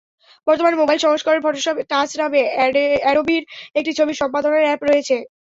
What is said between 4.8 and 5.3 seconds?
রয়েছে।